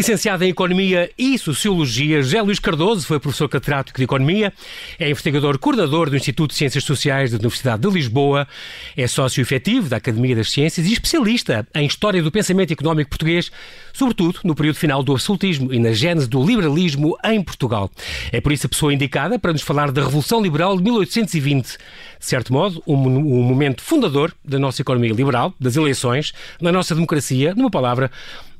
[0.00, 4.50] Licenciado em Economia e Sociologia, José Luís Cardoso foi professor catedrático de Economia,
[4.98, 8.48] é investigador coordenador do Instituto de Ciências Sociais da Universidade de Lisboa,
[8.96, 13.52] é sócio efetivo da Academia das Ciências e especialista em História do Pensamento Económico Português,
[13.92, 17.90] sobretudo no período final do absolutismo e na gênese do liberalismo em Portugal.
[18.32, 21.76] É por isso a pessoa indicada para nos falar da Revolução Liberal de 1820,
[22.20, 26.94] de certo modo, um, um momento fundador da nossa economia liberal, das eleições, da nossa
[26.94, 28.10] democracia, numa palavra,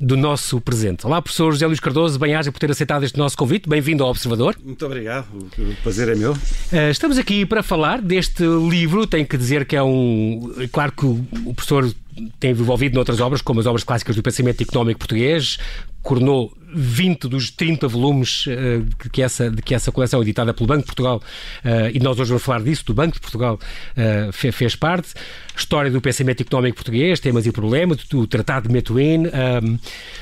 [0.01, 1.07] do nosso presente.
[1.07, 3.69] Olá, professor José Luís Cardoso, bem-aja por ter aceitado este nosso convite.
[3.69, 4.57] Bem-vindo ao Observador.
[4.65, 5.27] Muito obrigado,
[5.59, 6.33] o prazer é meu.
[6.33, 9.07] Uh, estamos aqui para falar deste livro.
[9.07, 10.55] Tenho que dizer que é um.
[10.73, 11.95] Claro que o professor
[12.39, 15.59] tem envolvido noutras obras, como as obras clássicas do pensamento económico português,
[16.03, 20.83] coronou 20 dos 30 volumes uh, que, essa, de que essa coleção editada pelo Banco
[20.83, 21.23] de Portugal,
[21.65, 25.15] uh, e nós hoje vamos falar disso, do Banco de Portugal, uh, fez, fez parte.
[25.57, 29.25] História do pensamento económico português, temas e problemas, do Tratado de Metuín.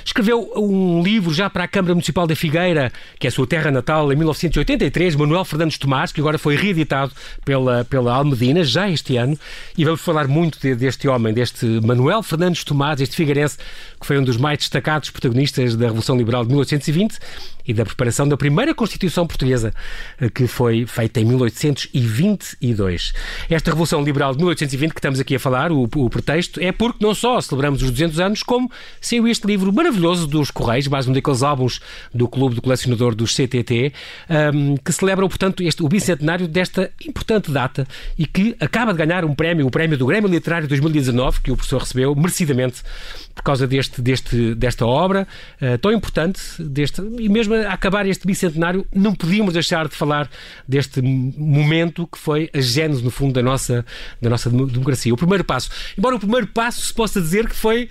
[0.04, 3.70] escreveu um livro já para a Câmara Municipal da Figueira, que é a sua terra
[3.70, 7.12] natal, em 1983, Manuel Fernandes Tomás, que agora foi reeditado
[7.44, 9.38] pela, pela Almedina, já este ano,
[9.76, 13.58] e vamos falar muito de, deste homem, deste Manuel Fernandes Tomás, este figueirense,
[14.00, 17.18] que foi um dos mais destacados protagonistas da Revolução Liberal de 1820
[17.68, 19.74] e da preparação da primeira Constituição Portuguesa,
[20.18, 23.12] eh, que foi feita em 1822.
[23.50, 27.04] Esta Revolução Liberal de 1820 que estamos aqui a falar, o, o pretexto, é porque
[27.04, 28.70] não só celebramos os 200 anos, como
[29.02, 31.80] saiu este livro maravilhoso dos Correios, mais um daqueles álbuns
[32.12, 33.92] do Clube do Colecionador dos CTT,
[34.30, 38.98] um, ehm, que celebram, portanto, este, o bicentenário desta importante data e que acaba de
[38.98, 42.82] ganhar um prémio, o prémio do Grêmio Literário 2019, que o professor recebeu merecidamente
[43.34, 45.26] por causa deste, deste, desta obra
[45.60, 50.30] uh, tão importante, deste, e mesmo a acabar este bicentenário, não podíamos deixar de falar
[50.66, 53.84] deste momento que foi a gênese, no fundo, da nossa,
[54.20, 55.12] da nossa democracia.
[55.12, 55.70] O primeiro passo.
[55.96, 57.88] Embora o primeiro passo se possa dizer que foi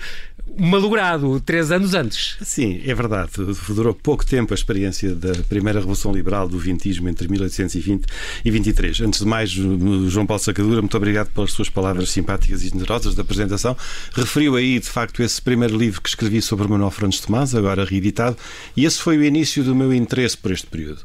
[0.57, 2.37] malogrado três anos antes.
[2.41, 3.31] Sim, é verdade.
[3.69, 8.05] Durou pouco tempo a experiência da primeira Revolução Liberal do Vintismo entre 1820
[8.45, 9.01] e 23.
[9.01, 13.21] Antes de mais, João Paulo Sacadura, muito obrigado pelas suas palavras simpáticas e generosas da
[13.21, 13.75] apresentação.
[14.13, 18.37] Referiu aí, de facto, esse primeiro livro que escrevi sobre Manuel Fernandes Tomás, agora reeditado,
[18.75, 21.01] e esse foi o início do meu interesse por este período.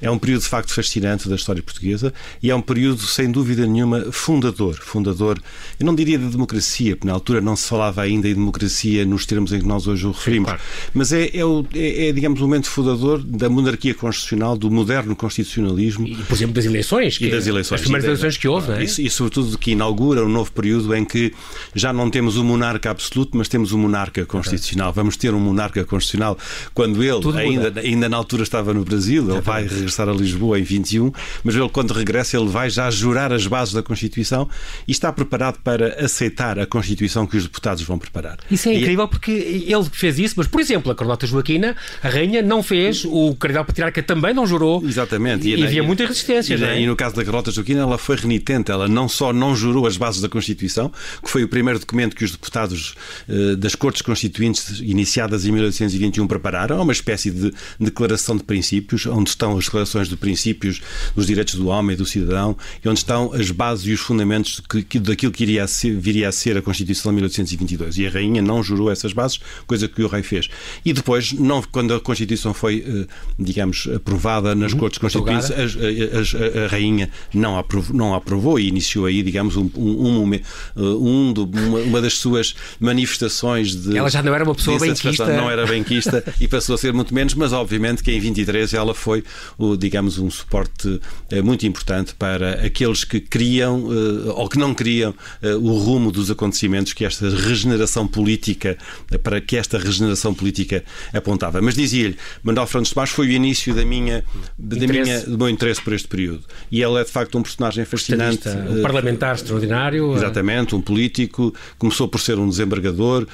[0.00, 2.12] É um período de facto fascinante da história portuguesa
[2.42, 4.76] e é um período, sem dúvida nenhuma, fundador.
[4.76, 5.40] Fundador,
[5.78, 9.26] eu não diria de democracia, porque na altura não se falava ainda em democracia nos
[9.26, 10.70] termos em que nós hoje o referimos, Sim, claro.
[10.94, 15.14] mas é, é, o, é, é, digamos, o momento fundador da monarquia constitucional, do moderno
[15.16, 16.06] constitucionalismo.
[16.06, 17.18] E, por exemplo, das eleições.
[17.20, 17.80] E das eleições.
[17.80, 18.84] As primeiras eleições que houve, não é?
[18.84, 21.32] E, e, sobretudo, que inaugura um novo período em que
[21.74, 24.92] já não temos um monarca absoluto, mas temos um monarca constitucional.
[24.92, 26.38] Vamos ter um monarca constitucional
[26.74, 30.62] quando ele, ainda, ainda na altura estava no Brasil, ele vai regressar a Lisboa em
[30.62, 31.12] 21,
[31.44, 34.48] mas ele, quando regressa, ele vai já jurar as bases da Constituição
[34.86, 38.38] e está preparado para aceitar a Constituição que os deputados vão preparar.
[38.50, 42.08] Isso é e incrível porque ele fez isso, mas, por exemplo, a Carlota Joaquina, a
[42.08, 44.84] rainha, não fez, o Cardeal Patriarca também não jurou.
[44.84, 45.48] Exatamente.
[45.48, 46.54] E, e havia muita resistência.
[46.54, 46.80] E, é?
[46.80, 48.70] e, no caso da Carlota Joaquina, ela foi renitente.
[48.70, 50.92] Ela não só não jurou as bases da Constituição,
[51.22, 52.94] que foi o primeiro documento que os deputados
[53.28, 59.06] uh, das Cortes Constituintes, iniciadas em 1821, prepararam, é uma espécie de declaração de princípios,
[59.06, 60.80] onde estão as declarações de princípios
[61.14, 64.60] dos direitos do homem e do cidadão e onde estão as bases e os fundamentos
[64.60, 67.98] que, que, daquilo que iria a ser, viria a ser a Constituição de 1822.
[67.98, 70.48] E a Rainha não jurou essas bases, coisa que o Rei fez.
[70.84, 73.06] E depois, não, quando a Constituição foi, eh,
[73.38, 78.68] digamos, aprovada nas uhum, Cortes Constituintes, a, a, a, Rainha não aprovou, não aprovou e
[78.68, 80.40] iniciou aí, digamos, um, um,
[80.76, 83.96] um, do, uma, uma, das suas manifestações de.
[83.96, 85.26] Ela já não era uma pessoa benquista.
[85.26, 88.94] Não era benquista e passou a ser muito menos, mas obviamente que em 23 ela
[88.94, 89.22] foi,
[89.58, 91.00] o, digamos, um suporte
[91.30, 96.12] eh, muito importante para aqueles que criam eh, ou que não criam eh, o rumo
[96.12, 98.76] dos acontecimentos que esta regeneração política,
[99.22, 100.84] para que esta regeneração política
[101.14, 101.62] apontava.
[101.62, 104.22] Mas dizia-lhe, Manuel Fernandes Tomás foi o início da minha,
[104.58, 106.44] da minha, do meu interesse por este período.
[106.70, 108.48] E ele é, de facto, um personagem fascinante.
[108.48, 110.14] Um parlamentar extraordinário.
[110.14, 111.54] Exatamente, um político.
[111.78, 113.26] Começou por ser um desembargador,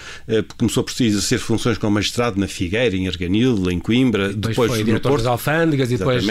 [0.56, 4.28] começou por exercer funções como magistrado na Figueira, em Arganil, em Coimbra.
[4.28, 6.21] Depois, depois foi diretor das alfândegas e depois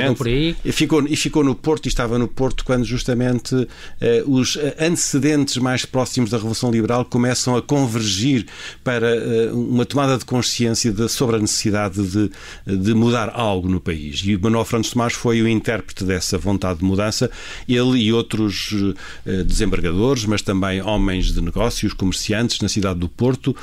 [0.63, 3.67] E ficou, e ficou no Porto e estava no Porto quando justamente uh,
[4.25, 8.45] os antecedentes mais próximos da Revolução Liberal começam a convergir
[8.83, 12.31] para uh, uma tomada de consciência de, sobre a necessidade de,
[12.65, 14.21] de mudar algo no país.
[14.25, 17.29] E Manuel Franco Tomás foi o intérprete dessa vontade de mudança.
[17.67, 23.55] Ele e outros uh, desembargadores, mas também homens de negócios, comerciantes na cidade do Porto,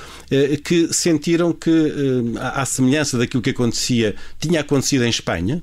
[0.65, 1.93] que sentiram que
[2.39, 5.63] à semelhança daquilo que acontecia, tinha acontecido em Espanha,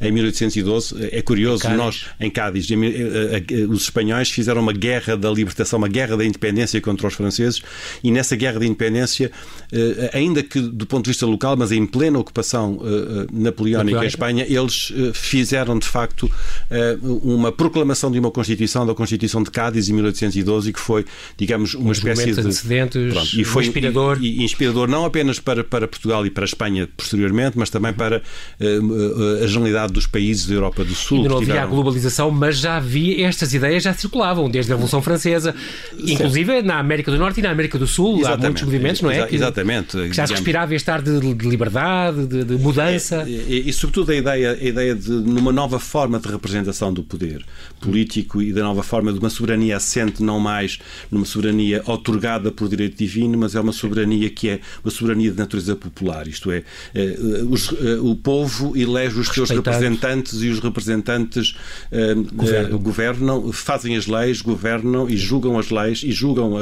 [0.00, 1.08] em 1812.
[1.12, 2.66] É curioso, em nós, em Cádiz,
[3.68, 7.62] os espanhóis fizeram uma guerra da libertação, uma guerra da independência contra os franceses,
[8.02, 9.30] e nessa guerra da independência,
[10.12, 12.80] ainda que do ponto de vista local, mas em plena ocupação
[13.32, 16.30] napoleónica em Espanha, eles fizeram de facto
[17.02, 21.04] uma proclamação de uma Constituição, da Constituição de Cádiz em 1812, que foi,
[21.36, 22.40] digamos, uma Os espécie de.
[22.40, 24.18] Antecedentes, pronto, e foi inspirador.
[24.20, 27.92] E, e, inspirador não apenas para, para Portugal e para a Espanha posteriormente, mas também
[27.92, 31.18] para uh, a generalidade dos países da Europa do Sul.
[31.18, 31.66] Ainda não havia tiveram...
[31.66, 35.54] a globalização, mas já havia, estas ideias já circulavam desde a Revolução Francesa,
[35.98, 36.66] inclusive certo.
[36.66, 38.20] na América do Norte e na América do Sul.
[38.20, 38.44] Exatamente.
[38.44, 39.26] Há muitos movimentos, não é?
[39.26, 39.96] Que, exatamente.
[40.08, 43.24] Que já se respirava este ar de, de liberdade, de, de mudança.
[43.26, 47.02] E, e, e, sobretudo, a ideia, a ideia de numa nova forma de representação do
[47.02, 47.44] poder
[47.80, 50.78] político e da nova forma de uma soberania assente não mais
[51.10, 55.36] numa soberania otorgada por direito divino, mas é uma soberania que é uma soberania de
[55.36, 56.62] natureza popular, isto é,
[56.94, 57.16] eh,
[57.48, 61.56] os, o povo elege os seus representantes e os representantes
[61.90, 62.78] eh, governam.
[62.78, 66.54] governam, fazem as leis, governam e julgam as leis e julgam,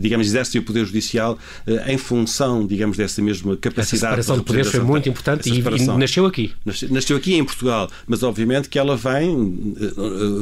[0.00, 1.38] digamos, exercem o poder judicial
[1.86, 4.20] em função, digamos, dessa mesma capacidade.
[4.20, 6.52] Essa separação de, de poderes foi muito importante e, e, nasceu aqui.
[6.90, 9.74] Nasceu aqui em Portugal, mas obviamente que ela vem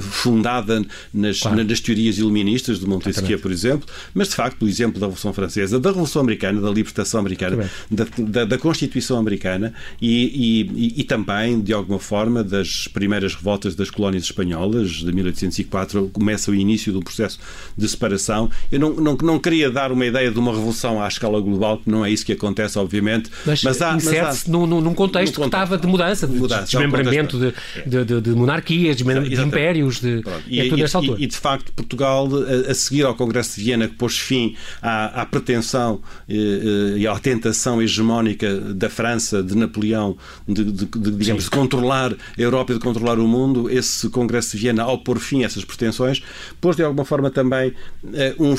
[0.00, 1.64] fundada nas, claro.
[1.64, 5.78] nas teorias iluministas de Montesquieu, por exemplo, mas de facto, o exemplo da Revolução Francesa,
[5.78, 11.60] da Revolução Americana, da libertação americana, da, da, da, Constituição americana e, e, e, também,
[11.60, 17.00] de alguma forma, das primeiras revoltas das colónias espanholas de 1804, começa o início do
[17.00, 17.38] processo
[17.76, 18.50] de separação.
[18.70, 21.90] Eu não, não, não queria dar uma ideia de uma revolução à escala global, que
[21.90, 23.30] não é isso que acontece, obviamente.
[23.46, 27.54] Mas, mas há, insere-se num, num, contexto que estava de mudança, de, mudança, desmembramento de,
[27.86, 31.20] de, de, de, monarquias, de, de impérios, de, e, é tudo nesta altura.
[31.20, 32.28] E, e, de facto, Portugal,
[32.66, 36.98] a, a, seguir ao Congresso de Viena, que pôs fim à, à pretensão eh, eh,
[36.98, 40.16] e à tentação hegemónica da França, de Napoleão,
[40.48, 44.56] de, de, de digamos, de controlar a Europa e de controlar o mundo, esse Congresso
[44.56, 46.22] de Viena, ao pôr fim a essas pretensões,
[46.60, 47.72] pôs de alguma forma também
[48.14, 48.54] eh, um,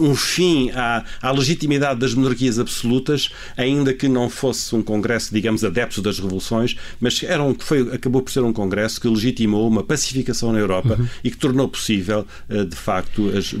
[0.00, 5.64] um fim à, à legitimidade das monarquias absolutas, ainda que não fosse um Congresso, digamos,
[5.64, 9.82] adepto das revoluções, mas era um, foi, acabou por ser um Congresso que legitimou uma
[9.82, 11.08] pacificação na Europa uhum.
[11.24, 13.54] e que tornou possível, de facto, as,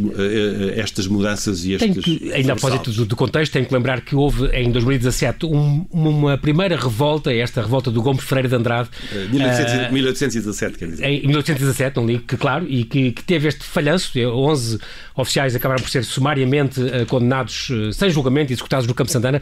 [0.76, 2.04] estas mudanças e estes.
[2.04, 5.86] Que, ainda a propósito do, do, contexto, tenho que lembrar que houve em 2017 um,
[5.90, 8.88] uma primeira revolta, esta revolta do Gomes Freire de Andrade.
[9.12, 11.04] Uh, 1800, 1817, quer dizer.
[11.04, 14.12] Em 1817, não li, que claro, e que, que teve este falhanço.
[14.18, 14.78] 11
[15.16, 19.40] oficiais acabaram por ser sumariamente uh, condenados uh, sem julgamento e executados no Campo Santana.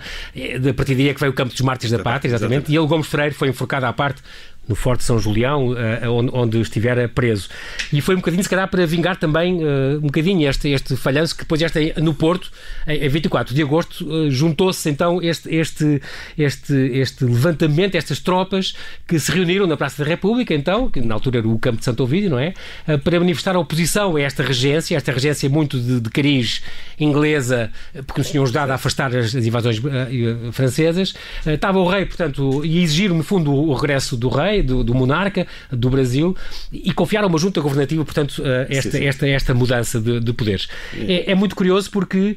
[0.68, 2.64] A partir daí é que veio o Campo dos Mártires da Pátria, exatamente.
[2.64, 2.72] exatamente.
[2.72, 4.22] E ele, Gomes Freire, foi enforcado à parte
[4.70, 5.76] no Forte São Julião, uh,
[6.10, 7.48] onde, onde estivera preso.
[7.92, 11.34] E foi um bocadinho, se calhar, para vingar também uh, um bocadinho este, este falhanço,
[11.34, 12.50] que depois este no Porto,
[12.86, 16.00] em, em 24 de agosto, juntou-se então este, este,
[16.38, 18.74] este, este levantamento, estas tropas
[19.08, 21.84] que se reuniram na Praça da República, então, que na altura era o campo de
[21.84, 22.54] Santo Ovídio, não é?
[23.02, 26.62] para manifestar a oposição a esta regência, esta regência muito de, de cariz
[26.98, 27.72] inglesa,
[28.06, 29.80] porque nos tinham ajudado a afastar as, as invasões
[30.52, 31.14] francesas.
[31.44, 35.46] estava o rei, portanto, e exigir, no fundo, o regresso do rei, do, do monarca
[35.70, 36.36] do Brasil
[36.72, 39.04] e confiar a uma junta governativa, portanto, eh, esta, sim, sim.
[39.04, 40.68] esta, esta mudança de, de poderes.
[40.94, 42.36] É, é, muito curioso porque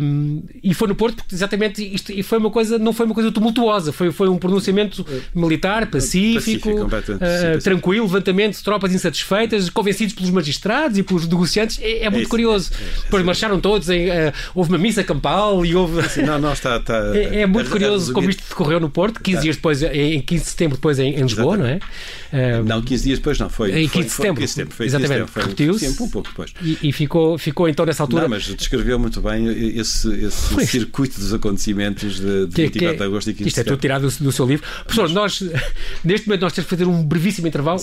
[0.00, 3.14] um, e foi no Porto porque exatamente isto e foi uma coisa não foi uma
[3.14, 9.68] coisa tumultuosa, foi foi um pronunciamento militar pacífico, pacífico uh, tranquilo, levantamento de tropas insatisfeitas,
[9.70, 11.78] convencidos pelos magistrados e pelos negociantes.
[11.80, 12.70] É, é muito é curioso.
[12.72, 16.76] É, Depois marcharam todos em uh, houve uma missa campal e houve não, não está,
[16.76, 20.44] está é, é, muito curioso como isto decorreu no Porto, 15 dias depois em 15
[20.44, 21.76] de setembro depois em, em Lisboa não é?
[22.32, 23.70] Uh, não, 15 dias depois não, foi.
[23.70, 24.74] Em 15 de setembro.
[24.74, 25.88] Foi, Exatamente, repetiu-se.
[25.88, 26.52] Um pouco depois.
[26.62, 28.22] E, e, ficou, ficou então nessa altura.
[28.22, 29.46] Não, mas descreveu muito bem
[29.78, 33.60] esse, esse circuito dos acontecimentos de, de que, 24 que, de agosto e 15 Isto
[33.60, 34.66] é tudo tirado do, do seu livro.
[34.84, 35.12] Professor, mas...
[35.12, 35.42] nós,
[36.04, 37.80] neste momento, nós temos que fazer um brevíssimo intervalo.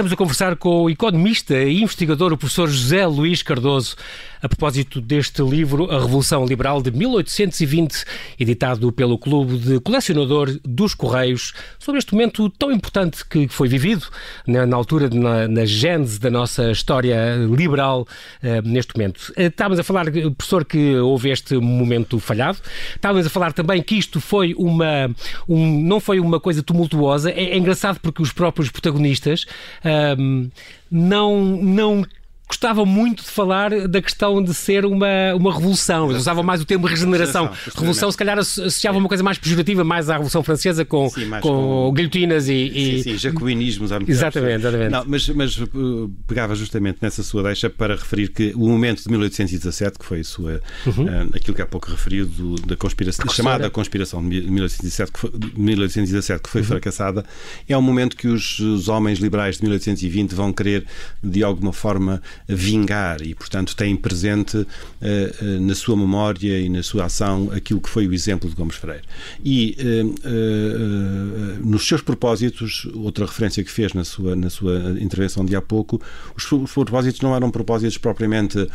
[0.00, 3.96] Estamos a conversar com o economista e investigador, o professor José Luís Cardoso,
[4.42, 8.04] a propósito deste livro, A Revolução Liberal de 1820,
[8.38, 14.06] editado pelo Clube de Colecionador dos Correios, sobre este momento tão importante que foi vivido
[14.46, 18.06] na, na altura, na, na gênese da nossa história liberal
[18.42, 19.32] uh, neste momento.
[19.36, 20.06] Uh, estávamos a falar,
[20.36, 22.58] professor, que houve este momento falhado.
[22.94, 25.14] Estávamos a falar também que isto foi uma.
[25.48, 27.30] Um, não foi uma coisa tumultuosa.
[27.30, 29.44] É, é engraçado porque os próprios protagonistas.
[29.84, 30.50] Uh,
[30.90, 32.04] não, não
[32.50, 36.10] gostava muito de falar da questão de ser uma, uma revolução.
[36.10, 37.44] Eles usavam mais o termo regeneração.
[37.44, 41.30] Regeneração, revolução se calhar associava uma coisa mais pejorativa, mais à Revolução Francesa, com, sim,
[41.30, 43.02] com, com guilhotinas e, e...
[43.02, 43.92] Sim, sim, jacobinismos.
[44.06, 44.90] Exatamente, exatamente.
[44.90, 49.08] Não, mas, mas uh, pegava justamente nessa sua deixa para referir que o momento de
[49.10, 51.04] 1817, que foi a sua, uhum.
[51.04, 55.30] uh, aquilo que há pouco referiu, do, da conspiração, chamada conspiração de 1817, que foi,
[55.56, 56.66] 1817, que foi uhum.
[56.66, 57.24] fracassada,
[57.68, 60.84] é um momento que os, os homens liberais de 1820 vão querer,
[61.22, 62.20] de alguma forma,
[62.54, 67.80] vingar e, portanto, têm presente uh, uh, na sua memória e na sua ação aquilo
[67.80, 69.04] que foi o exemplo de Gomes Freire.
[69.44, 75.54] E uh, nos seus propósitos, outra referência que fez na sua, na sua intervenção de
[75.54, 76.00] há pouco,
[76.36, 78.66] os, os propósitos não eram propósitos propriamente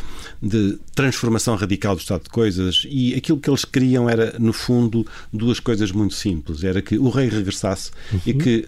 [0.42, 5.06] de transformação radical do estado de coisas e aquilo que eles queriam era, no fundo,
[5.32, 6.64] duas coisas muito simples.
[6.64, 8.20] Era que o rei regressasse uhum.
[8.26, 8.68] e que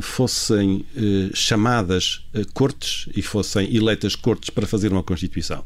[0.00, 0.84] fossem
[1.34, 2.22] chamadas
[2.54, 5.64] cortes e fossem fossem eleitas cortes para fazer uma Constituição.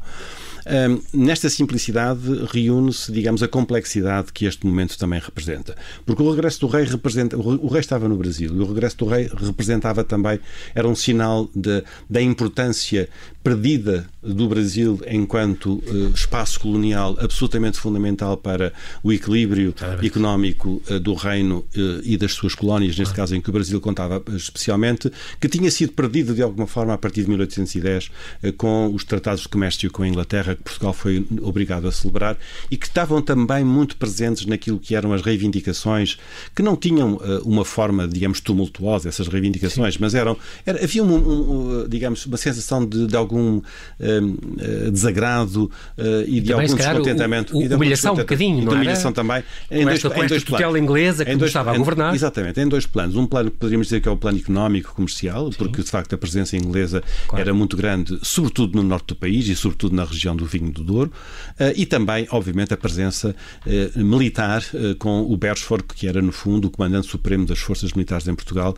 [1.13, 5.75] Nesta simplicidade reúne-se, digamos, a complexidade que este momento também representa.
[6.05, 7.37] Porque o regresso do rei representa.
[7.37, 10.39] O rei estava no Brasil e o regresso do rei representava também.
[10.73, 13.09] Era um sinal de, da importância
[13.43, 18.71] perdida do Brasil enquanto uh, espaço colonial absolutamente fundamental para
[19.03, 23.17] o equilíbrio económico uh, do reino uh, e das suas colónias, neste ah.
[23.17, 26.97] caso em que o Brasil contava especialmente, que tinha sido perdida de alguma forma a
[26.97, 28.11] partir de 1810
[28.55, 32.37] com os tratados de comércio com a Inglaterra que Portugal foi obrigado a celebrar
[32.69, 36.17] e que estavam também muito presentes naquilo que eram as reivindicações
[36.55, 39.99] que não tinham uma forma, digamos, tumultuosa essas reivindicações, Sim.
[40.01, 43.61] mas eram era, havia um, um, digamos uma sensação de, de algum
[43.99, 45.65] um, uh, desagrado
[45.97, 47.57] uh, e de também, algum descontentamento.
[47.57, 48.75] O, o, humilhação um bocadinho, não é?
[48.75, 49.43] humilhação também.
[49.69, 52.13] Em com dois, esta, em dois tutela inglesa que dois, estava a governar.
[52.13, 53.15] Exatamente, em dois planos.
[53.15, 55.57] Um plano que poderíamos dizer que é o plano económico, comercial, Sim.
[55.57, 57.41] porque de facto a presença inglesa claro.
[57.41, 60.83] era muito grande, sobretudo no norte do país e sobretudo na região do Vinho do
[60.83, 61.11] Douro,
[61.59, 63.35] uh, e também, obviamente, a presença
[63.65, 67.93] uh, militar uh, com o Beresford, que era no fundo o comandante supremo das forças
[67.93, 68.75] militares em Portugal,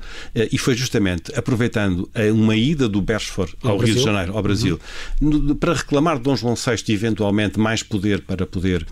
[0.51, 4.79] e foi justamente aproveitando uma ida do Beresford ao, Rio de Janeiro, ao Brasil,
[5.22, 5.55] uhum.
[5.55, 8.86] para reclamar de Dom João VI eventualmente mais poder para poder,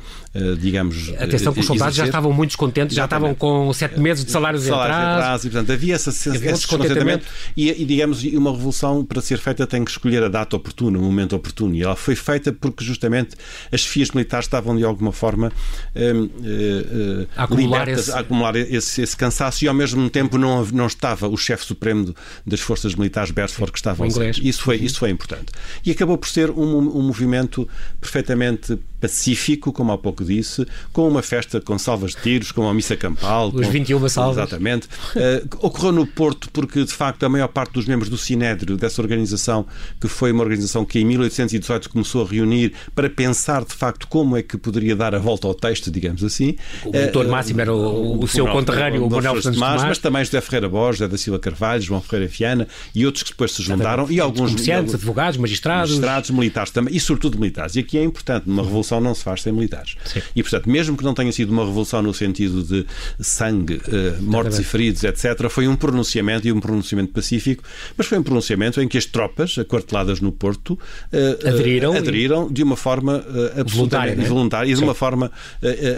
[0.59, 1.09] digamos.
[1.17, 4.63] Atenção que os soldados já estavam muito descontentes, já estavam com sete meses de salários,
[4.63, 5.47] salários em atraso.
[5.47, 7.25] E, portanto, havia essa, esse descontentamento
[7.55, 11.01] e, e, digamos, uma revolução para ser feita tem que escolher a data oportuna, o
[11.01, 11.75] momento oportuno.
[11.75, 13.35] E ela foi feita porque justamente
[13.71, 15.51] as fias militares estavam de alguma forma
[15.95, 18.11] uh, uh, acumular, esse...
[18.11, 22.13] a acumular esse, esse, cansaço e ao mesmo tempo não, não estava o chefe supremo
[22.45, 24.05] das forças militares, Beresford, que estava.
[24.07, 25.51] Isso foi, isso foi importante.
[25.85, 27.67] E acabou por ser um, um movimento
[27.99, 32.73] perfeitamente pacífico, como há pouco disse, com uma festa com salvas de tiros, com uma
[32.73, 33.49] missa campal.
[33.49, 34.37] Os com, 21 salvas.
[34.37, 34.87] Exatamente.
[34.87, 39.01] Uh, ocorreu no Porto porque, de facto, a maior parte dos membros do Sinédrio, dessa
[39.01, 39.65] organização,
[39.99, 42.52] que foi uma organização que em 1818 começou a reunir
[42.95, 46.55] para pensar, de facto, como é que poderia dar a volta ao texto, digamos assim.
[46.85, 49.97] O motor uh, máximo era o, o, o seu conterrâneo, o Manuel Santos Tomás, mas
[49.97, 53.51] também José Ferreira Borges, José da Silva Carvalho, João Ferreira Fiana e outros que depois
[53.51, 54.09] se juntaram.
[54.09, 55.91] E alguns comerciantes, advogados, magistrados.
[55.91, 57.75] Magistrados, militares também, e sobretudo militares.
[57.75, 59.95] E aqui é importante, numa revolução não se faz sem militares.
[60.05, 60.21] Sim.
[60.35, 62.85] E, portanto, mesmo que não tenha sido uma revolução no sentido de
[63.19, 67.63] sangue, uh, mortes e feridos, etc., foi um pronunciamento e um pronunciamento pacífico,
[67.97, 72.63] mas foi um pronunciamento em que as tropas, aquarteladas no Porto, uh, aderiram, aderiram de
[72.63, 74.25] uma forma uh, absolutamente né?
[74.25, 75.31] voluntária e de uma forma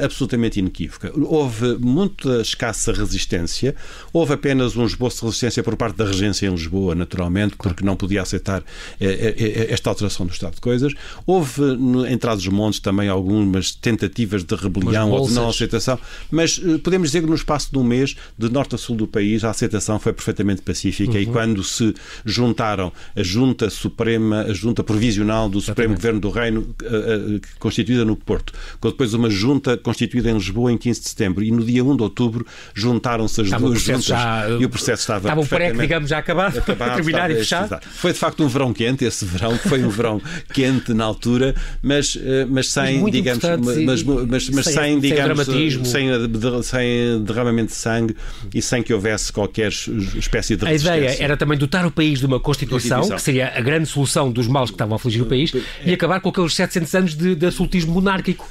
[0.03, 1.11] absolutamente inequívoca.
[1.15, 3.75] Houve muita escassa resistência,
[4.13, 7.95] houve apenas um esboço de resistência por parte da regência em Lisboa, naturalmente, porque não
[7.95, 8.63] podia aceitar
[8.99, 10.93] esta alteração do estado de coisas.
[11.25, 11.61] Houve,
[12.09, 15.99] em Trás-os-Montes, também algumas tentativas de rebelião ou de não aceitação,
[16.31, 19.07] mas uh, podemos dizer que no espaço de um mês, de norte a sul do
[19.07, 21.19] país, a aceitação foi perfeitamente pacífica uhum.
[21.19, 25.95] e quando se juntaram a Junta Suprema, a Junta Provisional do Supremo.
[25.95, 30.71] Governo do Reino, uh, uh, constituída no Porto, com depois uma Junta constituída em Lisboa
[30.71, 34.05] em 15 de setembro e no dia 1 de outubro juntaram-se as Estava duas juntas
[34.05, 37.81] já, e o processo estava Estava o pré digamos, já acabado, acabado terminar e fechar.
[37.81, 40.21] Foi de facto um verão quente, esse verão foi um verão
[40.53, 42.17] quente na altura, mas,
[42.49, 48.15] mas sem, mas digamos, mas, mas, mas, sem, sem, digamos, sem, sem, derramamento de sangue
[48.53, 52.25] e sem que houvesse qualquer espécie de A ideia era também dotar o país de
[52.25, 53.17] uma Constituição, Constituição.
[53.17, 55.53] que seria a grande solução dos males que estavam a afligir o país,
[55.85, 58.49] e acabar com aqueles 700 anos de, de absolutismo monárquico.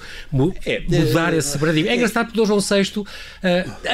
[0.64, 1.90] É, mudar é, esse paradigma.
[1.90, 3.06] É, é engraçado porque o Dom João VI, uh,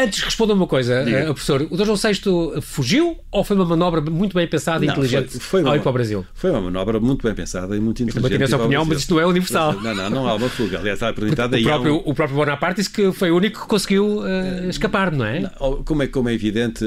[0.03, 4.03] antes responda uma coisa, uh, professor, o Dom João VI fugiu ou foi uma manobra
[4.03, 6.27] muito bem pensada e inteligente foi, foi uma, ao ir para o Brasil?
[6.35, 8.23] Foi uma manobra muito bem pensada e muito inteligente.
[8.23, 9.73] Também tenho essa opinião, mas isto não é universal.
[9.81, 10.79] Não, não, não há uma fuga.
[10.79, 12.03] Aliás, está apresentada o próprio, um...
[12.05, 15.41] o próprio Bonaparte disse que foi o único que conseguiu uh, escapar, não é?
[15.41, 16.07] Não, como é?
[16.07, 16.85] Como é evidente,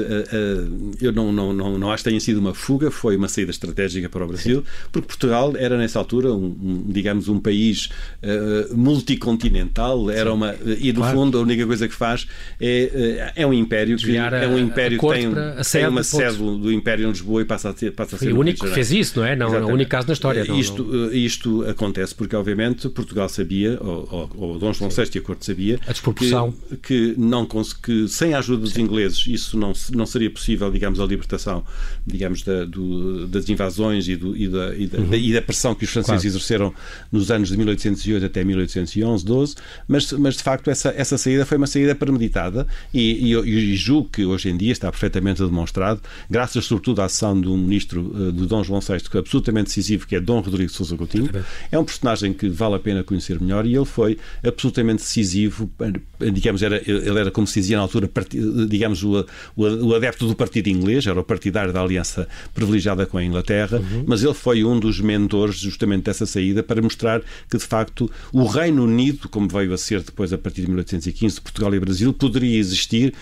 [1.00, 4.08] eu não, não, não, não acho que tenha sido uma fuga, foi uma saída estratégica
[4.08, 7.88] para o Brasil, porque Portugal era nessa altura um digamos um país
[8.22, 11.18] uh, multicontinental, era uma e no claro.
[11.18, 12.26] fundo a única coisa que faz
[12.60, 15.32] é é um império que é um império que tem,
[15.72, 18.38] tem uma sede do império em Lisboa e passa a ter passa a ser o
[18.38, 19.36] único que fez isso, não é?
[19.36, 20.44] Não, é o único caso na história.
[20.44, 21.12] Não, isto não...
[21.12, 25.44] isto acontece porque obviamente Portugal sabia ou, ou, ou Dom João VI e a corte
[25.44, 27.46] sabia a desproporção que, que não
[27.82, 28.82] que sem a ajuda dos Sim.
[28.82, 31.64] ingleses isso não não seria possível digamos a libertação
[32.06, 35.14] digamos da, do, das invasões e, do, e, da, e, da, uhum.
[35.14, 36.28] e, da, pressão que os franceses claro.
[36.28, 36.63] exerceram
[37.10, 39.54] nos anos de 1808 até 1811, 12,
[39.88, 44.24] mas, mas de facto essa, essa saída foi uma saída premeditada e, e, julgo que
[44.24, 48.62] hoje em dia está perfeitamente demonstrado, graças sobretudo à ação do ministro uh, de Dom
[48.62, 51.30] João VI, que é absolutamente decisivo, que é Dom Rodrigo Sousa Coutinho.
[51.70, 55.70] É um personagem que vale a pena conhecer melhor e ele foi absolutamente decisivo,
[56.32, 58.10] digamos, era, ele era como se dizia na altura,
[58.68, 63.18] digamos, o, o, o adepto do partido inglês, era o partidário da aliança privilegiada com
[63.18, 64.04] a Inglaterra, uhum.
[64.06, 68.44] mas ele foi um dos mentores justamente dessa saída para mostrar que, de facto, o
[68.44, 72.12] Reino Unido, como veio a ser depois a partir de 1815, de Portugal e Brasil,
[72.12, 73.14] poderia existir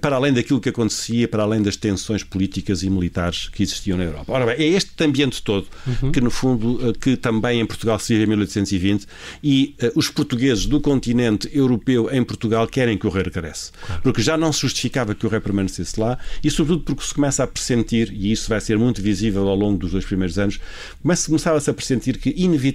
[0.00, 4.04] para além daquilo que acontecia, para além das tensões políticas e militares que existiam na
[4.04, 4.32] Europa.
[4.32, 6.12] Ora bem, é este ambiente todo uhum.
[6.12, 9.06] que, no fundo, eh, que também em Portugal se vive em 1820
[9.42, 13.72] e uh, os portugueses do continente europeu em Portugal querem que o rei regresse.
[13.86, 14.02] Claro.
[14.02, 17.44] Porque já não se justificava que o rei permanecesse lá e, sobretudo, porque se começa
[17.44, 20.60] a pressentir, e isso vai ser muito visível ao longo dos dois primeiros anos,
[21.26, 22.73] começava-se a pressentir que, inevitavelmente,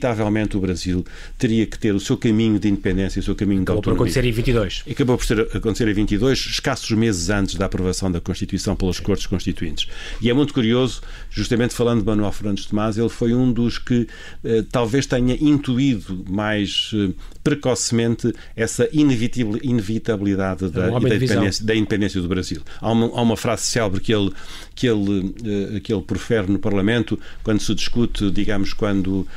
[0.56, 1.06] o Brasil
[1.38, 3.94] teria que ter o seu caminho de independência, o seu caminho de autonomia.
[3.94, 4.84] Acabou por acontecer em 22.
[4.88, 9.00] E acabou por ser, acontecer em 22, escassos meses antes da aprovação da Constituição pelas
[9.00, 9.88] Cortes Constituintes.
[10.22, 14.08] E é muito curioso, justamente falando de Manuel Fernandes Tomás, ele foi um dos que
[14.44, 17.14] eh, talvez tenha intuído mais eh,
[17.44, 22.62] precocemente essa inevitabilidade da, da, independência, da, independência, do Brasil.
[22.80, 24.32] Há uma, há uma frase célebre que ele,
[24.80, 29.28] que, ele, uh, que ele profere no Parlamento quando se discute, digamos, quando uh,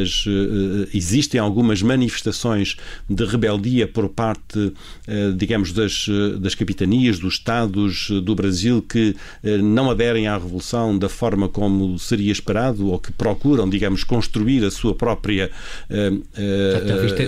[0.00, 2.76] as, uh, existem algumas manifestações
[3.10, 4.72] de rebeldia por parte,
[5.36, 6.06] digamos, das,
[6.40, 9.16] das capitanias, dos Estados do Brasil que
[9.62, 14.70] não aderem à Revolução da forma como seria esperado ou que procuram, digamos, construir a
[14.70, 15.50] sua própria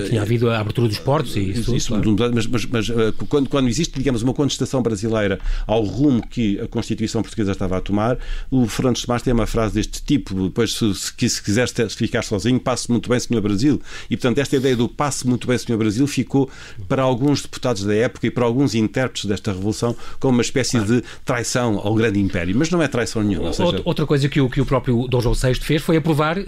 [0.09, 1.75] tinha havido a abertura dos portos e isso.
[1.75, 2.17] isso claro.
[2.35, 6.69] Mas, mas, mas eh, quando, quando, existe, digamos, uma contestação brasileira ao rumo que a
[6.69, 8.19] Constituição portuguesa estava a tomar,
[8.51, 12.59] o Fernando Tomás tem uma frase deste tipo: depois, se, se, se quiser ficar sozinho,
[12.61, 13.81] passe muito bem, Senhor Brasil.
[14.09, 16.51] E, portanto, esta ideia do passe muito bem, Senhor Brasil ficou
[16.89, 20.87] para alguns deputados da época e para alguns intérpretes desta Revolução como uma espécie claro.
[20.87, 22.55] de traição ao grande império.
[22.57, 23.53] Mas não é traição nenhuma.
[23.53, 23.81] Seja...
[23.85, 26.43] Outra coisa que o, que o próprio Dom João VI fez foi aprovar, uh,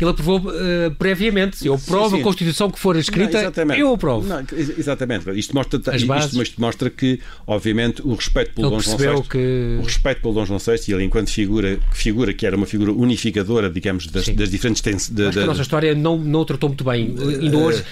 [0.00, 1.66] ele aprovou uh, previamente.
[1.66, 4.26] Eu aprovo a Constituição que for escrita, não, eu aprovo.
[4.26, 5.30] Não, exatamente.
[5.38, 9.78] Isto mostra, isto, isto, mostra que, obviamente, o respeito pelo ele Dom João VI, que...
[9.80, 12.92] o respeito pelo Dom João VI, e ele enquanto figura, figura que era uma figura
[12.92, 14.82] unificadora, digamos, das, das diferentes...
[14.82, 17.14] Tens, de, Acho que a nossa história não, não o tratou muito bem.
[17.40, 17.84] Ainda hoje,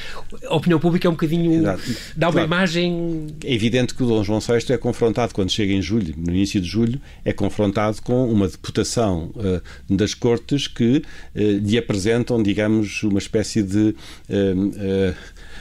[0.47, 1.61] a opinião pública é um bocadinho...
[1.61, 1.83] Exato.
[2.17, 2.47] dá uma claro.
[2.47, 3.27] imagem...
[3.45, 6.61] É evidente que o Dom João VI é confrontado, quando chega em julho, no início
[6.61, 9.63] de julho, é confrontado com uma deputação uh,
[9.95, 13.95] das Cortes que uh, lhe apresentam, digamos, uma espécie de...
[14.29, 15.15] Uh,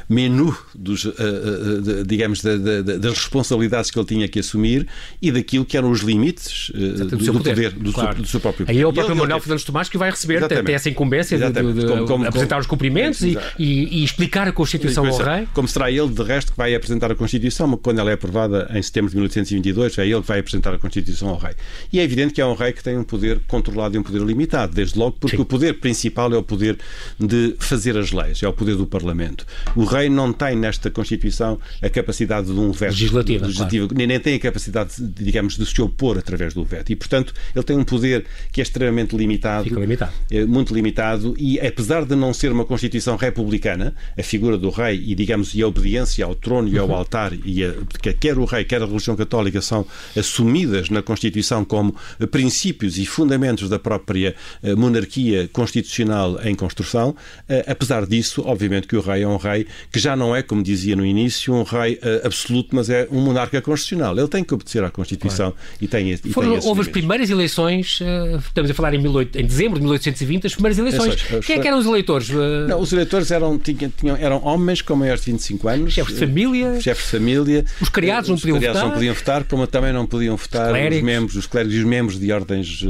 [0.10, 4.88] menu dos, uh, uh, de, digamos, de, de, das responsabilidades que ele tinha que assumir
[5.21, 8.13] e daquilo que eram os limites uh, do, do, seu poder, poder do, claro.
[8.13, 8.77] seu, do, seu, próprio poder.
[8.77, 12.06] Aí é o próprio Manuel Fernandes Tomás que vai receber até essa incumbência de, como,
[12.06, 15.47] como, apresentar como, os cumprimentos e, e, e, explicar a Constituição ao rei.
[15.54, 18.82] Como será ele, de resto, que vai apresentar a Constituição, quando ela é aprovada em
[18.82, 21.54] setembro de 1822, é ele que vai apresentar a Constituição ao rei.
[21.91, 24.21] E é evidente que é um rei que tem um poder controlado e um poder
[24.21, 25.41] limitado, desde logo porque Sim.
[25.41, 26.77] o poder principal é o poder
[27.19, 29.45] de fazer as leis, é o poder do Parlamento.
[29.75, 34.08] O rei não tem nesta Constituição a capacidade de um veto legislativo, legislativo claro.
[34.08, 36.91] nem tem a capacidade, digamos, de se opor através do veto.
[36.91, 40.12] E, portanto, ele tem um poder que é extremamente limitado, Fica limitado.
[40.30, 45.02] É, muito limitado, e apesar de não ser uma Constituição republicana, a figura do rei
[45.06, 46.96] e, digamos, e a obediência ao trono e ao uhum.
[46.96, 47.74] altar, e a,
[48.20, 49.86] quer o rei, quer a religião católica são
[50.17, 51.96] assumidas na Constituição como
[52.32, 57.15] princípios e fundamentos da própria eh, monarquia constitucional em construção,
[57.48, 60.63] eh, apesar disso, obviamente que o rei é um rei que já não é, como
[60.63, 64.17] dizia no início, um rei uh, absoluto, mas é um monarca constitucional.
[64.17, 65.67] Ele tem que obedecer à Constituição claro.
[65.81, 69.39] e tem, e Foram, tem Houve as primeiras eleições, uh, estamos a falar em, 18,
[69.39, 71.07] em, dezembro de 1820, as primeiras eleições.
[71.07, 71.45] Eleições.
[71.45, 72.29] Quem é que eram os eleitores?
[72.29, 72.67] Uh...
[72.67, 75.93] Não, os eleitores eram, tinham, tinham, eram homens com maiores de 25 anos.
[75.93, 76.81] Chefes de família.
[76.81, 77.65] Chefes de família.
[77.79, 78.84] Os criados não podiam votar.
[78.84, 81.86] não podiam votar, como também não podiam votar os, os membros, os clérigos e os
[81.86, 82.84] membros de ordens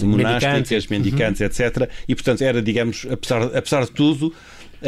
[0.00, 1.46] monásticas, mendicantes, uhum.
[1.46, 1.90] etc.
[2.08, 4.32] E, portanto, era, digamos, apesar, apesar de tudo,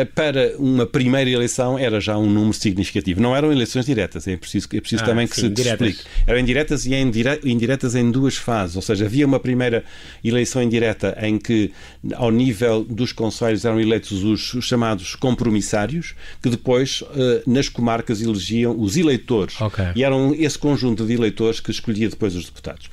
[0.05, 3.21] para uma primeira eleição era já um número significativo.
[3.21, 6.01] Não eram eleições diretas, é preciso, é preciso ah, também que sim, se explique.
[6.27, 9.85] Eram indiretas e indiretas em duas fases, ou seja, havia uma primeira
[10.25, 11.73] eleição indireta em que,
[12.15, 18.21] ao nível dos conselhos, eram eleitos os, os chamados compromissários, que depois, eh, nas comarcas,
[18.21, 19.61] elegiam os eleitores.
[19.61, 19.87] Okay.
[19.95, 22.91] E eram esse conjunto de eleitores que escolhia depois os deputados.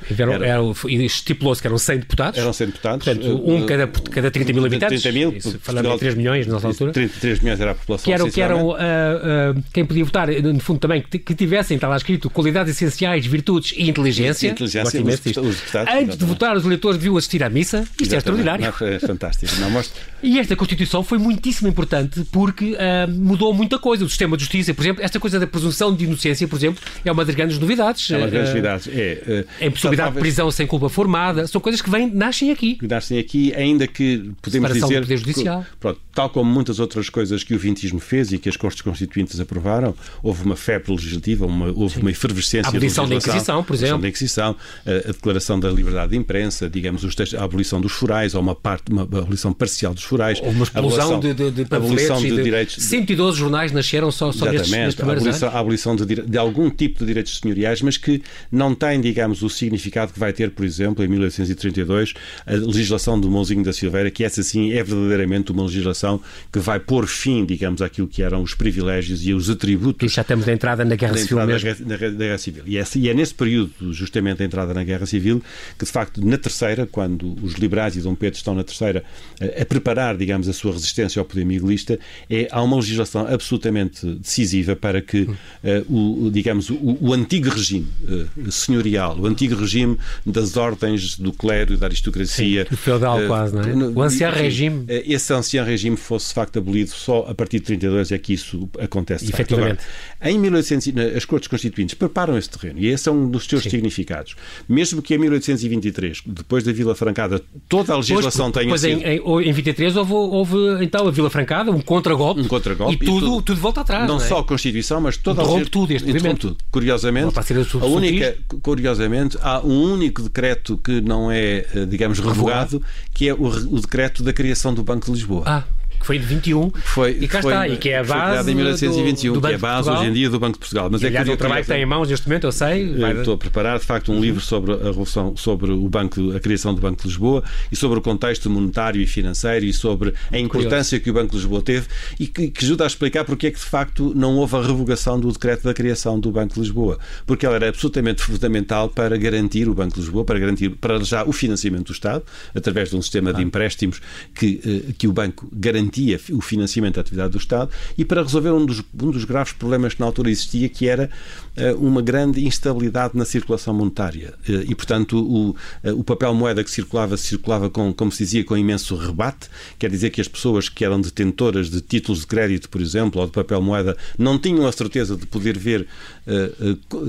[1.05, 2.39] Estipulou-se que eram 100 deputados.
[2.39, 3.05] Eram 100 deputados.
[3.05, 5.01] Portanto, um cada, cada 30 mil habitantes.
[5.01, 5.59] 30 mil.
[5.59, 6.92] Falando em 3 milhões nessa altura.
[6.93, 8.05] 33 milhões era a população.
[8.05, 11.75] Que eram, que eram uh, uh, quem podia votar, no fundo também, que, que tivessem,
[11.75, 14.47] está lá escrito, qualidades essenciais, virtudes e inteligência.
[14.47, 17.81] E inteligência os, os deputados, Antes de votar, os eleitores deviam assistir à missa.
[17.81, 18.13] Isto Exatamente.
[18.13, 18.73] é extraordinário.
[18.79, 19.53] Não, é fantástico.
[19.59, 20.01] Não, mostra...
[20.21, 24.05] E esta Constituição foi muitíssimo importante porque uh, mudou muita coisa.
[24.05, 27.11] O sistema de justiça, por exemplo, esta coisa da presunção de inocência, por exemplo, é
[27.11, 28.09] uma das grandes novidades.
[28.09, 28.87] É uma das grandes novidades.
[28.87, 31.47] É, a impossibilidade de prisão sem culpa formada.
[31.47, 32.75] São coisas que vêm, nascem aqui.
[32.75, 35.01] Que nascem aqui, ainda que podemos Separação dizer.
[35.01, 35.65] Do poder judicial.
[35.79, 39.39] Pronto, tal como muitas outras coisas que o vintismo fez e que as Cortes Constituintes
[39.39, 42.01] aprovaram, houve uma febre legislativa, uma, houve Sim.
[42.01, 42.67] uma efervescência.
[42.67, 43.95] A abolição da Inquisição, por exemplo.
[43.95, 47.79] A da Inquisição, a, a, declaração da liberdade de imprensa, digamos, os textos, a abolição
[47.79, 50.39] dos forais, ou uma parte, uma abolição parcial dos forais.
[50.41, 52.75] Houve uma explosão de, de, de panfletos de, de direitos.
[52.83, 55.55] 112 jornais nasceram só, só nestes, nestes primeiros a abolição, anos.
[55.55, 59.49] A abolição de, de algum tipo de direitos senhoriais, mas que não tem, digamos, o
[59.49, 62.13] significado que vai ter, por exemplo, em 1832,
[62.45, 66.79] a legislação do Mãozinho da Silveira, que essa sim é verdadeiramente uma legislação que vai
[66.79, 70.11] pôr fim, digamos, àquilo que eram os privilégios e os atributos.
[70.11, 71.69] E já estamos na entrada na Guerra Civil mesmo.
[71.81, 72.63] Na, na, na Guerra Civil.
[72.65, 75.43] E é, e é, nesse período, justamente a entrada na Guerra Civil,
[75.77, 79.03] que de facto, na terceira, quando os liberais e Dom Pedro estão na terceira
[79.39, 81.99] a, a preparar, digamos, a sua resistência ao poder miguelista,
[82.29, 87.87] é, há uma legislação absolutamente decisiva para que, uh, o, digamos, o, o antigo regime
[88.03, 92.65] uh, senhorial, o antigo regime das ordens do clero e da aristocracia.
[92.69, 93.89] Sim, feudal uh, quase, não é?
[93.89, 94.85] O ancião regime.
[94.87, 98.69] Esse ancião regime fosse de facto abolido só a partir de 32 é que isso
[98.79, 99.29] acontece.
[99.29, 99.81] Efetivamente.
[100.19, 103.63] Agora, em 1800, as Cortes Constituintes preparam esse terreno e esse é um dos seus
[103.63, 103.69] Sim.
[103.69, 104.35] significados.
[104.67, 109.01] Mesmo que em 1823, depois da Vila Francada, toda a legislação pois, tenha pois sido...
[109.01, 113.17] em, em 23 houve, houve, então a Vila Francada, um contragolpe, um contragolpe e, tudo,
[113.17, 114.07] e tudo, tudo, volta atrás.
[114.07, 114.27] Não, não é?
[114.27, 115.71] só a Constituição, mas toda a legislação.
[115.71, 116.49] tudo este movimento.
[116.49, 116.57] Tudo.
[116.71, 122.81] Curiosamente, a única, curiosamente, há um único decreto que não é, eh, digamos, revogado,
[123.13, 125.43] que é o, o decreto da criação do Banco de Lisboa.
[125.45, 125.63] Ah
[126.03, 128.55] que foi de 21 foi, e cá foi, está, e que é a base em
[128.55, 130.89] 1921, do, do que é a base hoje em dia do Banco de Portugal.
[130.91, 132.93] Mas e, é aliás, o trabalho que tem em mãos neste momento, eu sei.
[132.93, 133.17] Vai...
[133.17, 134.21] Estou a preparar, de facto, um uhum.
[134.21, 137.99] livro sobre a revolução, sobre o banco, a criação do Banco de Lisboa e sobre
[137.99, 141.03] o contexto monetário e financeiro e sobre a importância Curioso.
[141.03, 141.87] que o Banco de Lisboa teve
[142.19, 145.17] e que, que, ajuda a explicar porque é que, de facto, não houve a revogação
[145.17, 146.99] do decreto da criação do Banco de Lisboa.
[147.25, 151.23] Porque ela era absolutamente fundamental para garantir o Banco de Lisboa, para garantir, para já,
[151.23, 153.33] o financiamento do Estado, através de um sistema ah.
[153.33, 154.01] de empréstimos
[154.35, 155.92] que, eh, que o banco garantia
[156.31, 159.93] o financiamento da atividade do Estado e para resolver um dos, um dos graves problemas
[159.93, 161.09] que na altura existia, que era
[161.57, 164.33] uh, uma grande instabilidade na circulação monetária.
[164.47, 165.55] Uh, e, portanto, o, uh,
[165.99, 170.09] o papel moeda que circulava, circulava com, como se dizia, com imenso rebate, quer dizer
[170.09, 173.61] que as pessoas que eram detentoras de títulos de crédito, por exemplo, ou de papel
[173.61, 175.87] moeda, não tinham a certeza de poder ver,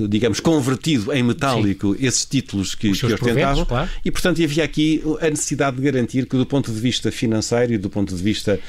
[0.09, 2.05] digamos, convertido em metálico Sim.
[2.05, 3.65] esses títulos que, que ostentavam.
[3.65, 3.89] Claro.
[4.03, 7.77] E, portanto, havia aqui a necessidade de garantir que, do ponto de vista financeiro e
[7.77, 8.59] do ponto de vista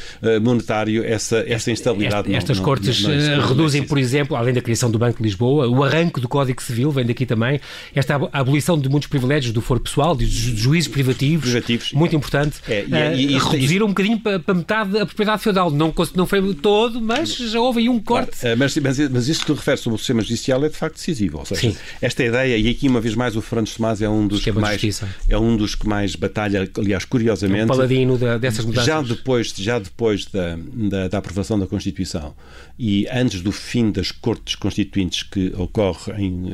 [0.42, 2.28] monetário, essa, essa instabilidade.
[2.28, 5.18] Esta, estas não, cortes não, não eh, reduzem, por exemplo, além da criação do Banco
[5.18, 7.60] de Lisboa, o arranque do Código Civil vem daqui também,
[7.94, 12.16] esta abolição de muitos privilégios do foro pessoal, de juízes privativos, privativos muito é.
[12.16, 12.56] importante.
[12.68, 15.70] É, e, é, e, uh, reduziram um bocadinho para, para, metade a propriedade feudal.
[15.70, 18.38] Não, não foi todo, mas já houve aí um corte.
[18.38, 20.96] Claro, mas, mas, mas isso que tu referes sobre o sistema judicial é de facto
[20.96, 21.38] decisivo.
[21.38, 21.76] Ou seja, Sim.
[22.00, 25.02] esta ideia, e aqui uma vez mais o Fernando Tomás é um dos que mais
[25.28, 27.60] é um dos que mais batalha, aliás, curiosamente.
[27.60, 28.86] É um paladino da, dessas mudanças.
[28.86, 29.95] Já depois, já depois
[30.32, 30.56] da,
[30.88, 32.34] da, da aprovação da Constituição
[32.78, 36.44] e antes do fim das Cortes Constituintes que ocorre em,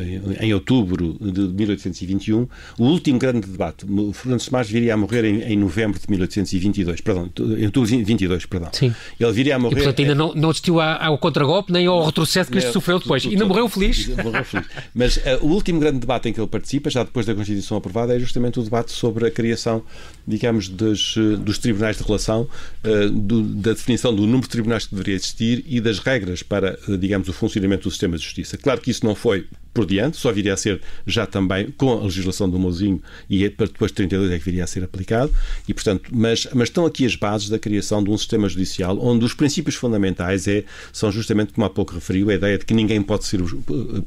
[0.40, 5.42] em outubro de 1821, o último grande debate, o Fernando Tomás viria a morrer em,
[5.42, 8.70] em, novembro de 1822, perdão, em outubro de 22, perdão.
[8.72, 8.94] Sim.
[9.18, 9.74] Ele viria a morrer...
[9.74, 13.26] E, portanto, ainda não, não assistiu ao contragolpe nem ao retrocesso que este sofreu depois.
[13.26, 14.08] Ainda morreu feliz.
[14.22, 14.66] Morreu feliz.
[14.94, 18.14] Mas uh, o último grande debate em que ele participa, já depois da Constituição aprovada,
[18.14, 19.82] é justamente o debate sobre a criação,
[20.26, 22.42] digamos, dos, dos tribunais de relação
[22.84, 26.78] uh, do, da definição do número de tribunais que deveria existir e das regras para,
[26.98, 28.58] digamos, o funcionamento do sistema de justiça.
[28.58, 32.02] Claro que isso não foi por diante, só viria a ser já também com a
[32.02, 35.32] legislação do Mozinho e é para depois de 32 é que viria a ser aplicado.
[35.66, 39.24] E, portanto, mas, mas estão aqui as bases da criação de um sistema judicial onde
[39.24, 43.02] os princípios fundamentais é, são justamente, como há pouco referiu, a ideia de que ninguém
[43.02, 43.40] pode ser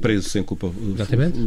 [0.00, 1.38] preso sem culpa Exatamente.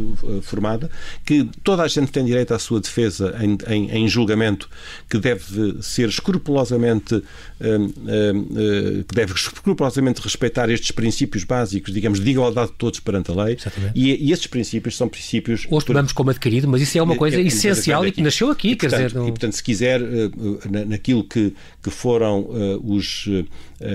[0.42, 0.90] formada,
[1.24, 4.68] que toda a gente tem direito à sua defesa em, em, em julgamento,
[5.08, 7.22] que deve ser escrupulosamente hum,
[7.60, 13.44] hum, que deve escrupulosamente respeitar estes princípios básicos, digamos, de igualdade de todos perante a
[13.44, 13.54] lei.
[13.54, 13.98] Exatamente.
[13.98, 15.66] E e, esses princípios são princípios.
[15.70, 18.50] Hoje tomamos como adquirido, mas isso é uma coisa é, é, essencial e que nasceu
[18.50, 18.70] aqui.
[18.70, 19.28] E, quer portanto, dizer, não...
[19.28, 23.46] e, portanto, se quiser, eh, naquilo que, que foram uh, os, uh,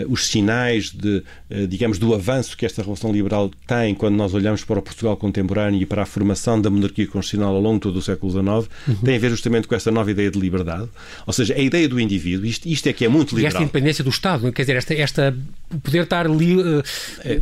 [0.07, 4.63] os sinais de, uh, digamos, do avanço que esta Revolução Liberal tem quando nós olhamos
[4.63, 7.97] para o Portugal contemporâneo e para a formação da monarquia constitucional ao longo de todo
[7.97, 8.45] o século XIX,
[8.87, 8.95] uhum.
[9.03, 10.89] tem a ver justamente com esta nova ideia de liberdade.
[11.25, 13.51] Ou seja, a ideia do indivíduo, isto, isto é que é muito liberal.
[13.51, 15.37] E esta independência do Estado, quer dizer, esta, esta
[15.83, 16.55] poder estar ali,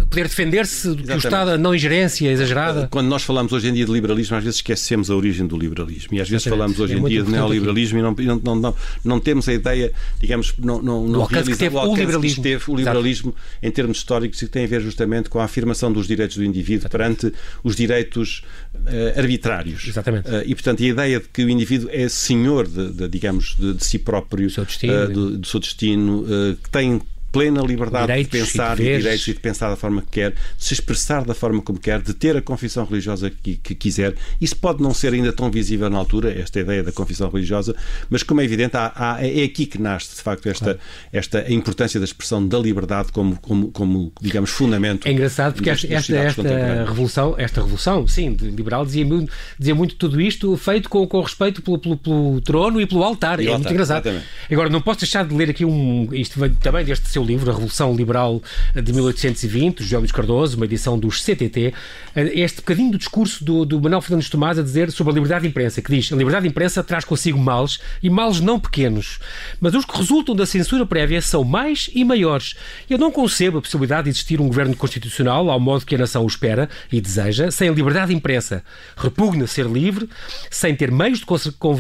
[0.10, 2.63] poder defender-se do que o Estado, a não ingerência exagerada.
[2.90, 6.16] Quando nós falamos hoje em dia de liberalismo, às vezes esquecemos a origem do liberalismo.
[6.16, 8.24] E às vezes falamos hoje é em dia de neoliberalismo aqui.
[8.24, 12.44] e não, não, não, não, temos a ideia, digamos, não, não, não o, o liberalismo.
[12.44, 13.58] teve o liberalismo Exato.
[13.64, 16.44] em termos históricos e que tem a ver justamente com a afirmação dos direitos do
[16.44, 17.22] indivíduo Exatamente.
[17.22, 18.44] perante os direitos
[18.76, 19.88] uh, arbitrários.
[19.88, 20.30] Exatamente.
[20.30, 23.74] Uh, e, portanto, a ideia de que o indivíduo é senhor, de, de digamos, de,
[23.74, 26.26] de, si próprio, do seu destino, uh, do, do seu destino
[26.62, 27.02] que tem
[27.34, 30.32] plena liberdade direitos de pensar e, de direitos e de pensar da forma que quer,
[30.32, 34.14] de se expressar da forma como quer, de ter a confissão religiosa que, que, quiser.
[34.40, 37.76] Isso pode não ser ainda tão visível na altura, esta ideia da confissão religiosa,
[38.08, 40.80] mas como é evidente, há, há, é aqui que nasce, de facto, esta, claro.
[41.12, 45.08] esta importância da expressão da liberdade como, como, como digamos, fundamento.
[45.08, 49.96] É engraçado porque esta, esta, esta revolução, esta revolução, sim, liberal, dizia muito, dizia muito
[49.96, 53.40] tudo isto feito com, com respeito pelo, pelo, pelo trono e pelo altar.
[53.40, 54.06] E é altar, muito engraçado.
[54.06, 54.28] Exatamente.
[54.52, 56.14] Agora, não posso deixar de ler aqui um.
[56.14, 58.42] Isto vem também deste seu livro, A Revolução Liberal
[58.74, 61.74] de 1820, José Luís Cardoso, uma edição dos CTT,
[62.16, 65.48] este bocadinho do discurso do, do Manuel Fernandes Tomás a dizer sobre a liberdade de
[65.50, 69.20] imprensa, que diz a liberdade de imprensa traz consigo males e males não pequenos,
[69.60, 72.56] mas os que resultam da censura prévia são mais e maiores.
[72.90, 76.24] Eu não concebo a possibilidade de existir um governo constitucional ao modo que a nação
[76.24, 78.64] o espera e deseja, sem a liberdade de imprensa.
[78.96, 80.10] Repugna ser livre,
[80.50, 81.26] sem ter meios de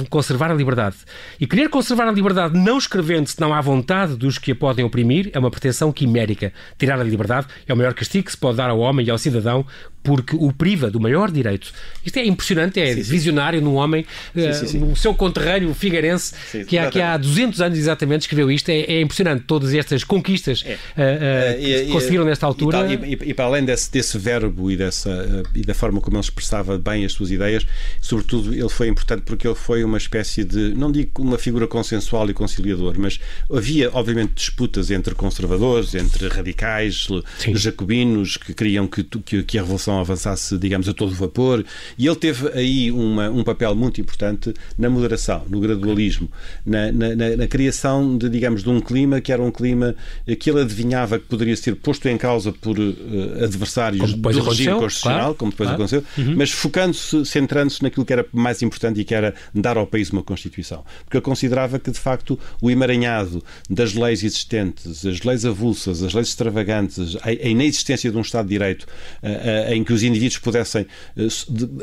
[0.10, 0.96] conservar a liberdade.
[1.40, 4.86] E querer conservar a liberdade não escrevendo se não há vontade dos que a podem
[4.86, 6.54] oprimir é uma pretensão quimérica.
[6.78, 9.18] Tirar a liberdade é o maior castigo que se pode dar ao homem e ao
[9.18, 9.66] cidadão
[10.04, 11.72] porque o priva do maior direito.
[12.06, 13.10] Isto é impressionante, é sim, sim.
[13.10, 16.34] visionário num homem, sim, uh, no seu conterrâneo figueirense,
[16.68, 18.70] que, há, que há 200 anos exatamente escreveu isto.
[18.70, 20.74] É, é impressionante todas estas conquistas é.
[20.74, 22.86] uh, uh, que e, conseguiram nesta altura.
[22.88, 26.24] E, e, e, para além desse, desse verbo e, dessa, e da forma como ele
[26.24, 27.66] expressava bem as suas ideias,
[28.02, 32.30] sobretudo ele foi importante porque ele foi uma espécie de, não digo uma figura consensual
[32.30, 37.08] e conciliador, mas havia obviamente disputas entre conservadores, entre radicais,
[37.54, 41.64] jacobinos, que queriam que, que, que a Revolução avançasse, digamos, a todo vapor.
[41.98, 46.30] E ele teve aí uma, um papel muito importante na moderação, no gradualismo,
[46.66, 49.96] na, na, na, criação de, digamos, de um clima que era um clima
[50.40, 55.20] que ele adivinhava que poderia ser posto em causa por uh, adversários do regime constitucional,
[55.20, 55.84] claro, como depois claro.
[55.84, 56.36] aconteceu, uhum.
[56.36, 60.22] mas focando-se, centrando-se naquilo que era mais importante e que era dar ao país uma
[60.22, 60.84] Constituição.
[61.06, 66.14] Porque ele considerava que, de facto, o emaranhado das leis existentes, as leis avulsas, as
[66.14, 68.88] leis extravagantes, a, a inexistência de um Estado de Direito,
[69.22, 70.86] a, a, em que os indivíduos pudessem,
[71.18, 71.28] eh,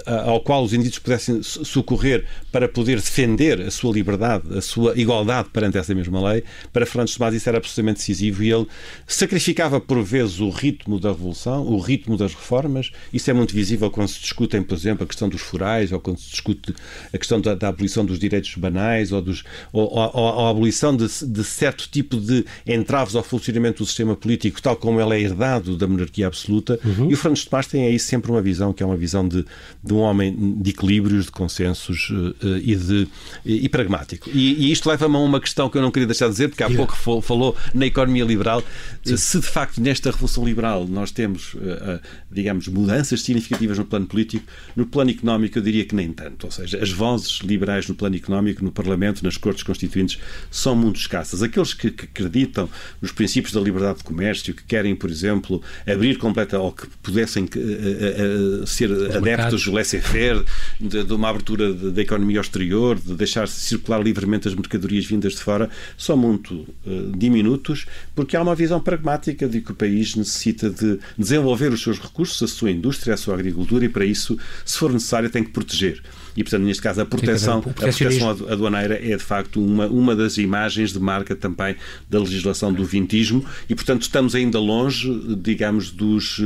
[0.06, 5.48] ao qual os indivíduos pudessem socorrer para poder defender a sua liberdade, a sua igualdade
[5.50, 8.66] perante essa mesma lei, para Fernandes Tomás isso era absolutamente decisivo e ele
[9.06, 12.90] sacrificava por vezes o ritmo da revolução, o ritmo das reformas.
[13.12, 16.18] Isso é muito visível quando se discutem, por exemplo, a questão dos forais ou quando
[16.18, 16.74] se discute
[17.12, 20.96] a questão da, da abolição dos direitos banais ou, dos, ou, ou, ou a abolição
[20.96, 25.20] de, de certo tipo de entraves ao funcionamento do sistema político, tal como ele é
[25.20, 26.79] herdado da monarquia absoluta.
[26.85, 27.11] Uhum.
[27.11, 29.44] E o Fernandes Tomás tem aí sempre uma visão que é uma visão de,
[29.83, 33.09] de um homem de equilíbrios, de consensos uh, e, de,
[33.44, 34.29] e, e pragmático.
[34.33, 36.62] E, e isto leva-me a uma questão que eu não queria deixar de dizer, porque
[36.62, 38.62] há pouco falou na economia liberal.
[39.05, 39.16] Sim.
[39.16, 44.44] Se de facto nesta Revolução Liberal nós temos, uh, digamos, mudanças significativas no plano político,
[44.77, 46.44] no plano económico eu diria que nem tanto.
[46.46, 50.18] Ou seja, as vozes liberais no plano económico, no Parlamento, nas Cortes Constituintes,
[50.51, 51.42] são muito escassas.
[51.42, 52.68] Aqueles que, que acreditam
[53.00, 57.48] nos princípios da liberdade de comércio, que querem, por exemplo, abrir completa ou que pudessem
[57.54, 60.44] a, a ser adeptos do laissez-faire,
[60.80, 65.34] de, de, uma abertura da economia ao exterior, de deixar circular livremente as mercadorias vindas
[65.34, 70.14] de fora, são muito uh, diminutos, porque há uma visão pragmática de que o país
[70.14, 74.38] necessita de desenvolver os seus recursos, a sua indústria, a sua agricultura, e para isso,
[74.64, 76.02] se for necessário, tem que proteger
[76.37, 80.38] e, portanto, neste caso, a proteção, a proteção aduaneira é, de facto, uma, uma das
[80.38, 81.77] imagens de marca também
[82.09, 83.45] da legislação do vintismo.
[83.69, 85.09] E, portanto, estamos ainda longe,
[85.43, 86.40] digamos, dos,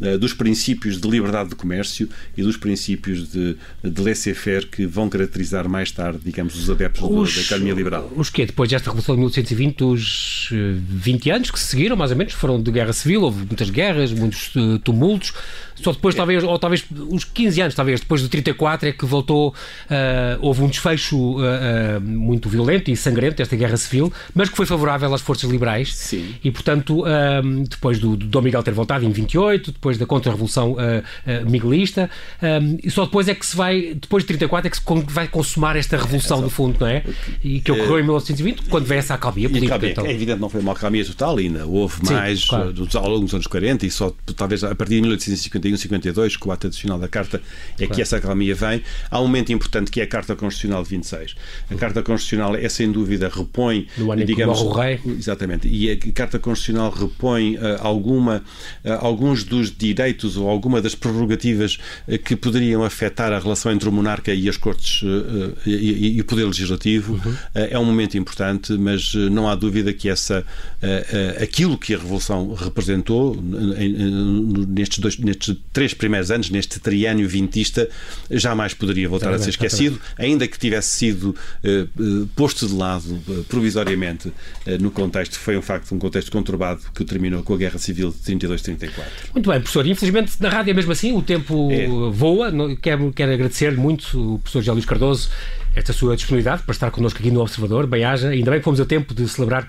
[0.00, 5.08] eh, dos princípios de liberdade de comércio e dos princípios de, de laissez-faire que vão
[5.08, 8.12] caracterizar mais tarde, digamos, os adeptos os, da economia liberal.
[8.14, 12.16] Os que depois desta Revolução de 1820, os 20 anos que se seguiram, mais ou
[12.16, 15.32] menos, foram de guerra civil, houve muitas guerras, muitos uh, tumultos,
[15.82, 19.48] só depois, talvez, ou talvez uns 15 anos, talvez, depois de 34, é que voltou,
[19.48, 19.54] uh,
[20.40, 24.66] houve um desfecho uh, uh, muito violento e sangrento desta guerra civil, mas que foi
[24.66, 25.94] favorável às forças liberais.
[25.94, 26.34] Sim.
[26.42, 27.04] E, portanto,
[27.68, 30.76] depois do, do Dom Miguel ter voltado em 28, depois da contra-revolução
[31.46, 32.10] miguelista,
[32.82, 35.76] e só depois é que se vai, depois de 34, é que se vai consumar
[35.76, 37.02] esta revolução, é, no fundo, não é?
[37.42, 39.86] E que ocorreu em 1920, quando veio essa acalmia política.
[39.86, 40.06] então.
[40.06, 42.74] É evidente, não foi uma acalmia total, ainda houve Sim, mais claro.
[42.94, 46.50] ao longo dos anos 40 e só talvez a partir de 1851 51, 52, com
[46.50, 47.38] o ato adicional da Carta,
[47.74, 47.94] é claro.
[47.94, 48.82] que essa acalmia vem.
[49.10, 51.34] Há um momento importante que é a Carta Constitucional de 26.
[51.70, 53.86] A Carta Constitucional é, sem dúvida, repõe.
[53.96, 55.00] No ano digamos, o rei.
[55.06, 55.68] Exatamente.
[55.68, 58.42] E a Carta Constitucional repõe uh, alguma,
[58.84, 61.78] uh, alguns dos direitos ou alguma das prerrogativas
[62.08, 65.02] uh, que poderiam afetar a relação entre o monarca e as Cortes
[65.66, 67.14] e, e, o Poder Legislativo.
[67.14, 67.34] Uhum.
[67.54, 70.44] é um momento importante, mas não há dúvida que essa,
[71.40, 73.36] aquilo que a Revolução representou
[74.68, 77.88] nestes, dois, nestes três primeiros anos, neste triênio vintista,
[78.30, 83.44] jamais poderia voltar a ser esquecido, ainda que tivesse sido uh, posto de lado uh,
[83.44, 84.34] provisoriamente uh,
[84.80, 88.36] no contexto, foi um facto, um contexto conturbado que terminou com a Guerra Civil de
[88.36, 88.90] 32-34.
[89.34, 89.86] Muito bem, professor.
[89.86, 91.86] Infelizmente, na rádio é mesmo assim, o tempo é.
[92.10, 92.50] voa.
[92.80, 95.30] Quero, quero agradecer muito o professor José Luís Cardoso
[95.74, 97.86] esta sua disponibilidade para estar connosco aqui no Observador.
[97.86, 98.30] Bem-haja.
[98.30, 99.66] Ainda bem que fomos a tempo de celebrar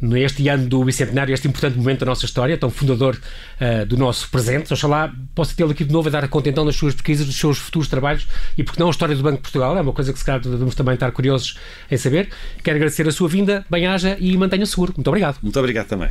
[0.00, 3.18] neste ano do bicentenário, este importante momento da nossa história, tão fundador
[3.60, 4.72] uh, do nosso presente.
[4.72, 7.36] Oxalá possa tê-lo aqui de novo a dar a conta então das suas pesquisas, dos
[7.36, 10.12] seus futuros trabalhos e porque não a história do Banco de Portugal, é uma coisa
[10.12, 11.58] que se calhar devemos também estar curiosos
[11.90, 12.28] em saber.
[12.62, 14.92] Quero agradecer a sua vinda, bem-haja e mantenha seguro.
[14.96, 15.38] Muito obrigado.
[15.42, 16.10] Muito obrigado também.